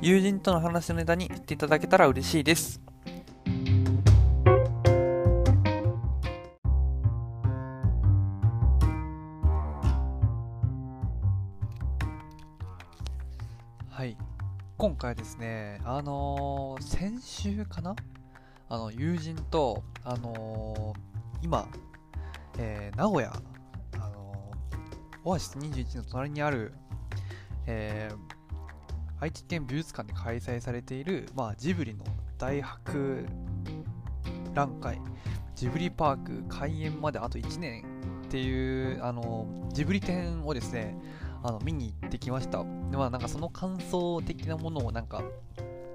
[0.00, 2.80] 友人との話のネタにしていただけたら嬉しいです。
[13.90, 14.16] はい。
[14.76, 17.96] 今回ですね、あのー先週かな？
[18.68, 21.66] あの、友人と、あのー今、
[22.56, 23.32] えー名古屋、
[23.94, 26.72] あのーオアシス21の隣にある、
[27.66, 28.27] えー
[29.20, 32.04] 愛知県美術館で開催されている、まあ、ジブリの
[32.38, 33.26] 大博
[34.54, 35.00] 覧会
[35.56, 37.82] ジブリパーク開園まであと1年
[38.26, 40.96] っていうあのジブリ展をですね
[41.42, 42.58] あの見に行ってきました。
[42.90, 45.22] でまあなんかその感想的なものをなんか、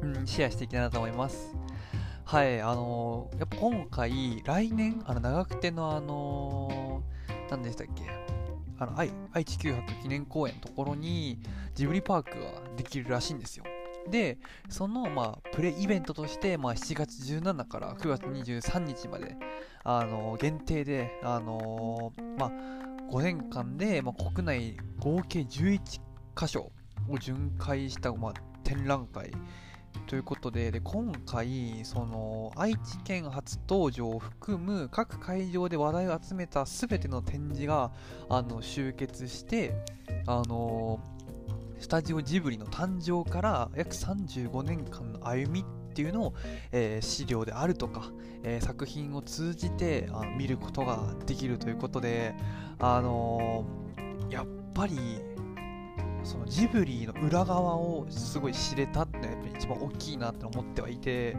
[0.00, 1.54] うん、シェアしていきたいなと思います。
[2.24, 7.02] はいあのやっぱ今回来年あの長久手のあの
[7.50, 8.23] 何でしたっけ？
[8.78, 11.38] あの愛愛知九博記念公園のところに
[11.74, 13.64] ジブリパークができるらしいんですよ。
[14.10, 19.36] で、その、まあ、プレイベントとして、まあ、7月17から9月23日まで、
[19.82, 22.50] あの、限定で、あのまあ、
[23.10, 25.80] 5年間で、まあ、国内合計11
[26.36, 26.72] 箇所
[27.08, 29.30] を巡回した、まあ、展覧会
[30.06, 37.92] ということで、で、今回、その、愛知県初登場を含む各会場で話題を集めた全ての展示が、
[38.28, 39.74] あの、集結して、
[40.26, 41.00] あの
[41.78, 46.34] スタジオジブリの誕生から約35年間の歩みっていうのを、
[46.72, 48.10] えー資料であるとか、
[48.42, 52.34] えー作品を通じてあ見ることができるということで、
[52.78, 55.20] あのーやっぱり
[56.24, 61.36] そのジブリの裏側をすごい知れたってのがやっぱり一番大きいなって思ってはいて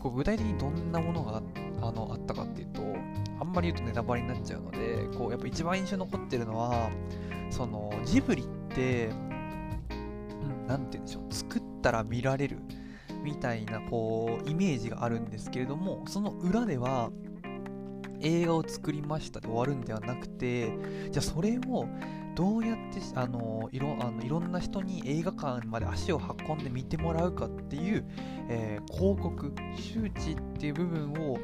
[0.00, 1.42] こう具体的にどんなものが
[1.80, 2.82] あのあったかっていうと
[3.40, 6.90] あんまり言うとネタバレになっちゃうのでこうやっぱ一番印象に残ってるのは
[7.50, 9.14] そのジブリって、う
[10.64, 12.58] ん、なんて言うんでしょう作ったら見られる
[13.22, 17.10] みたいなこうイメージがあるんですけれどもその裏では
[18.20, 20.72] 映画を作りましたで終わるんではなくて
[21.10, 21.86] じゃあそれを
[22.38, 28.04] どうやってあのいろあのいろんな人に映画館まで足を運んで見てもらうかっていう、
[28.48, 31.38] えー広告周知っていう部分を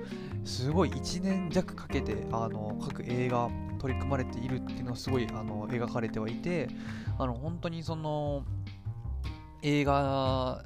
[0.45, 3.51] すごい1年弱かけてあの各映画
[3.81, 6.69] 取り組まれているっていうのはすごいあの描かれてはいて
[7.19, 8.45] あの本当にその
[9.63, 10.63] 映画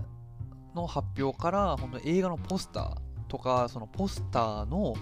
[0.75, 2.97] の発表から本当映画のポスター
[3.29, 4.95] とかそのポスターの、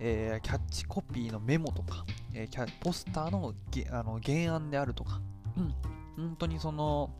[0.00, 2.04] えーキャッチコピーのメモとか、
[2.34, 5.20] えーキャポスターのげあの原案であるとか、
[5.56, 5.74] うん、
[6.16, 7.10] 本当にその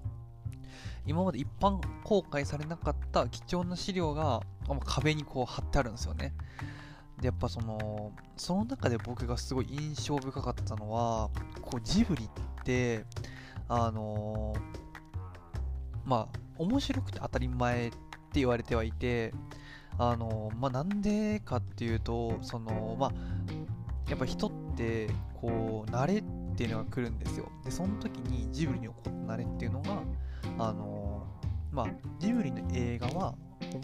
[1.07, 4.41] 今まで一般公開されなかった貴重な資料が
[4.85, 6.33] 壁にこう貼ってあるんですよね。
[7.21, 11.31] でやっぱそのその中で僕がすごい印象深かったのは
[11.61, 13.05] こうジブリって
[13.69, 14.55] あの
[16.05, 17.99] まあ面白くて当たり前って
[18.35, 19.33] 言われてはいて
[19.99, 23.13] あのまあなんでかっていうとそのまあ
[24.09, 24.62] やっぱ人って
[25.35, 26.23] こう慣れっ
[26.57, 30.03] ていうのが来るんですよでその時にジブリに起こった慣れっていうのが
[30.59, 31.27] あの
[31.71, 31.87] まあ
[32.19, 33.35] ジブリの映画は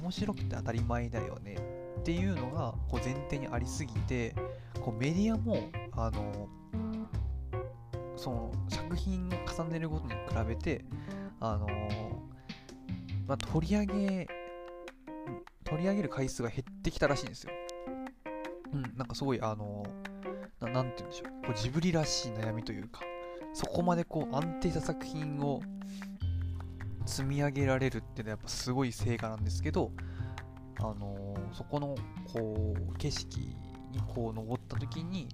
[0.03, 1.57] 面白くて当たり前だよね
[2.01, 4.35] っていうのがこう前提にありすぎて
[4.81, 6.49] こうメディアもあの
[8.17, 9.31] その作品を
[9.63, 10.85] 重ねるごとに比べて
[11.41, 11.69] あの
[13.29, 14.27] まあ、取り上げ
[15.65, 17.53] 取り上げる回数が減ってきたらしいんですよ。
[18.73, 19.85] うん、なんかすごいあの
[20.61, 21.47] ななんて言うんでしょう。
[21.47, 23.01] こうジブリらしい悩みというか
[23.55, 25.63] そこまでこう安定した作品を
[27.07, 29.91] 積み上げられるっていうのはやっぱすごい成果なんですけど
[30.79, 31.97] あのそこの
[32.33, 35.29] こう景色にこう登った時に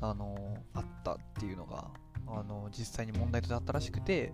[0.00, 1.88] あのあったっていうのが
[2.26, 4.32] あの実際に問題となったらしくて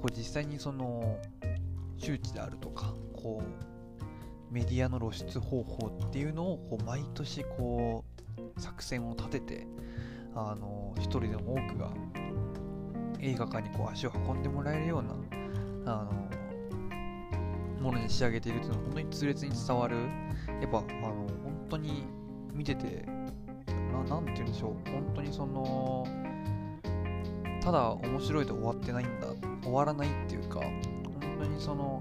[0.00, 1.18] こう実際にその
[1.98, 8.19] 周知であるとかこうメディアの露出方法っていうのをこう毎年こう
[8.58, 9.66] 作戦を立てて
[10.34, 11.90] あの一人でも多くが
[13.20, 16.12] 映画館にこう足を運んでもらえるようなあの
[17.80, 19.96] ものに仕上げているというのは本当に痛烈に伝わる。
[20.60, 20.88] やっぱあの
[21.42, 22.04] 本当に
[22.52, 23.06] 見てて
[24.08, 24.90] なんて言うんでしょう。
[24.90, 26.06] 本当にその
[27.62, 29.28] ただ面白いで終わってないんだ。
[29.62, 30.72] 終わらないっていうか本
[31.38, 32.00] 当にその、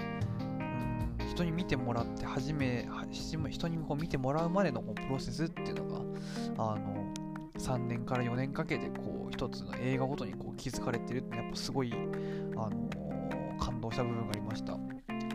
[1.40, 2.86] 人に見てもらって初め
[3.50, 5.86] 人にこう見てもらうまでのこうプロセスっていうの
[6.58, 7.14] があの
[7.58, 14.74] 3年から4年かけてこう一つの映画ごとにこう気づかれてるってやっぱすごいあの感動した部分がありました。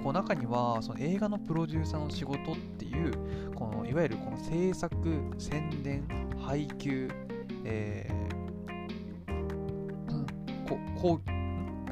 [0.03, 4.95] こう中にはその映画のプロデューサーの仕事っていうこのいわゆるこの制作
[5.39, 6.07] 宣伝
[6.39, 7.09] 配給、
[7.65, 11.21] えー、ここ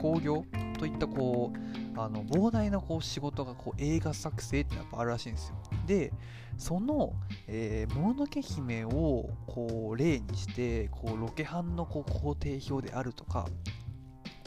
[0.02, 0.44] 興行
[0.82, 5.56] といったこうあの膨大なこう仕事がこう映画作成ってやっぱあるらしいんですよ。
[5.86, 6.12] で
[6.58, 7.12] その、
[7.46, 13.46] えー、もののけ姫をこう例にしてこうロケハンのこう工程表であるとか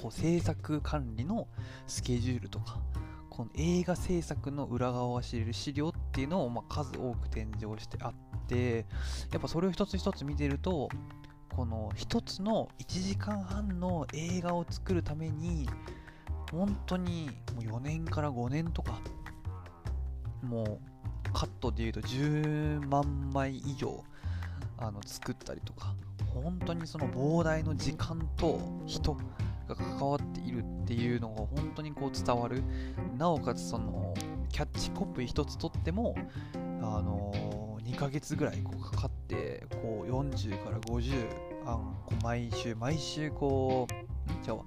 [0.02, 1.48] こう制作管理の
[1.88, 2.82] スケジュールとか
[3.30, 8.14] この映画制作の裏側を知れる資料っていうのをまあ数多く展示をしてあっ
[8.46, 8.86] て
[9.32, 10.90] やっぱそれを一つ一つ見てると
[11.56, 15.70] この一つの1時間半の映画を作るために
[16.52, 19.00] 本当にもう4年から5年とか
[20.42, 24.04] もうカットでいうと10万枚以上
[24.78, 25.96] あの作ったりとか
[26.34, 29.18] 本当にその膨大の時間と人
[29.68, 32.62] が関わっているっていうのが本当にこう伝わる。
[33.18, 34.14] なおかつその
[34.52, 36.16] キャッチコピー一つとっても
[36.54, 41.28] あの2ヶ月ぐらいこうかかってこう40から50
[41.66, 44.58] あこう毎週毎週こうじゃあ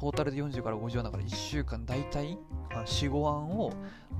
[0.00, 2.38] トータルで40から50案だから1週間大体
[2.70, 3.70] 45案をも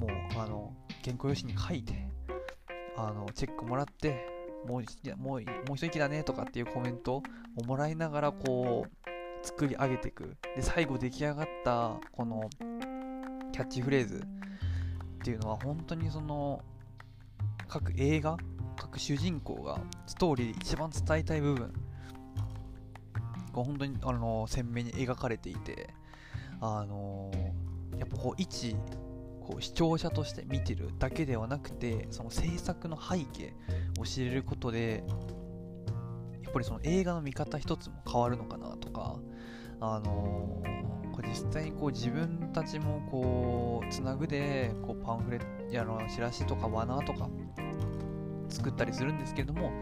[0.03, 2.06] うあの原稿用紙に書いて
[2.99, 4.29] あのチェックもらって
[4.69, 7.23] もうもうもう一息だねとかっていうコメント
[7.56, 10.37] をもらいながらこう作り上げていく。
[10.55, 12.50] で最後出来上がったこの
[13.50, 16.62] キャッチフレーズっていうのは本当にその
[17.69, 18.37] 各映画
[18.76, 21.73] 各主人公がストーリーで一番伝えたい部分
[23.58, 25.91] が本当にあの鮮明に描かれていて
[26.61, 27.31] あの
[27.99, 28.76] やっぱこう一
[29.41, 33.55] こう視聴者として見てるだけではなくてその制作の背景
[33.99, 35.05] を知れることで
[36.43, 39.17] やっぱりその映画の見方一つも変わるのかなとか
[39.81, 40.62] あの
[41.12, 47.29] これ実際にこう自分たちもこうつなぐでこうパンフレットやのチラシとかバナーとか
[48.49, 49.73] 作ったりするんですけれども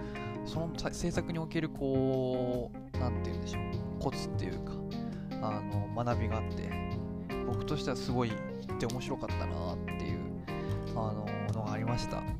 [0.44, 3.62] その制作におけるこう何て言うんでしょう。
[4.00, 4.72] コツっていうか
[5.42, 6.70] あの学びがあって
[7.46, 10.18] 僕としてはすごい行って面白かったなっていう
[10.94, 12.22] あののがありました。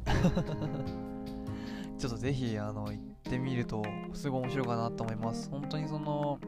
[1.99, 3.83] ちょっとぜひあの行ってみると
[4.13, 5.51] すごい面白いかなと思います。
[5.51, 6.39] 本当にその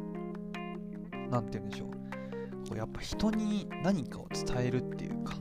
[1.31, 2.01] 何て言うんでしょう。
[2.71, 5.35] こうやっぱ人に何かを伝えるっていうか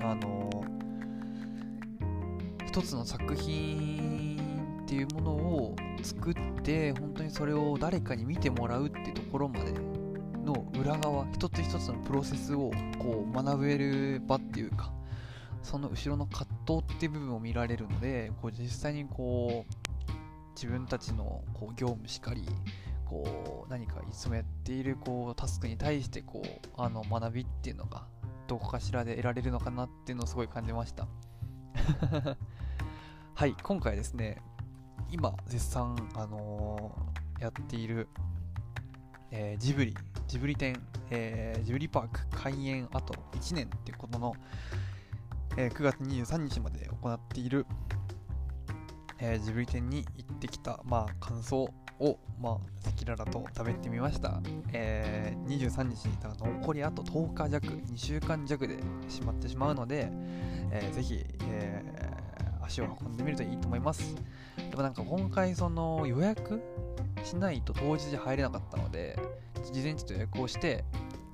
[0.00, 0.50] あの
[2.66, 4.31] 一つの作品
[4.92, 9.72] っていうものを作って本当にそれを誰かに見てもらうってところまで
[10.44, 14.92] の裏側一つ一つのプロセスをこう学べる場っていうか
[15.62, 20.12] その後ろの葛藤っていう部分を見られるのでこう実際にこう
[20.54, 22.46] 自分たちのこう業務しかり
[23.06, 28.04] こう何かいつもやっているこうタスクに対してこうあの学びっていうのが
[28.46, 31.08] どこかしらで得られるのかなっていうのをすごい感じました。
[33.34, 34.42] はい今回ですね
[35.10, 38.08] 今絶賛あのー、やっている、
[39.30, 39.94] えー、ジブリ
[40.28, 40.80] ジブリ展、
[41.10, 44.34] えー、ジブリパーク開園あと1年ってことの、
[45.56, 47.66] え9月23日まで行っている、
[49.18, 51.68] えジブリ展に行ってきた、まあ、感想
[52.02, 52.54] を、まあ、
[52.88, 54.40] 赤裸々と食べてみました。
[54.72, 58.78] え、23日に残りあと10日弱、2週間弱で
[59.08, 60.08] しまってしまうので、
[60.70, 64.14] えー、ぜひ、えー、足を運んでみるといいと思います。
[64.70, 66.62] でもなんか今回その予約
[67.24, 69.18] しないと当日入れなかったので、
[69.72, 70.84] 事前にちょっと予約をして、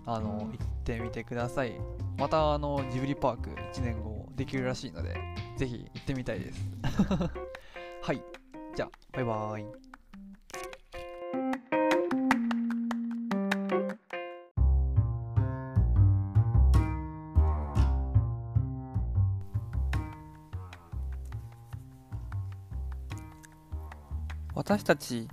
[0.06, 1.78] あの、行ってみてください。
[2.16, 5.16] またあの、ジブリパーク1年後できるらしいので、
[5.56, 6.60] ぜひ行ってみたいです。
[8.02, 8.22] はい。
[8.74, 9.87] じゃあ、バイバーイ。
[24.68, 25.26] 私たち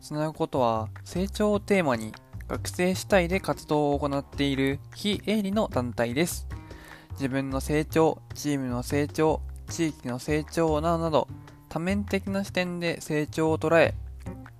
[0.00, 2.12] つなぐことは成長をテーマに
[2.46, 6.46] 学生主体で活動を行っている非営利の団体です。
[7.14, 11.26] 自分の成長、チームの成長、地域の成長などなど
[11.68, 13.94] 多面的な視点で成長を捉え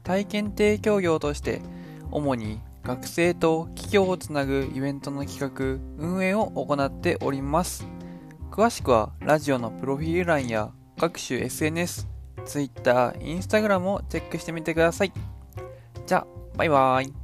[0.02, 1.62] 体験提供業として
[2.10, 7.86] 主に学生と企業をつなぐイベントの企画、運営を行っております。
[8.50, 12.12] 詳しくはラジオのプロフィール欄や各種 SNS、
[12.44, 15.12] Twitter、Instagram をチェックしてみてください。
[16.06, 17.23] じゃあ、バイバーイ。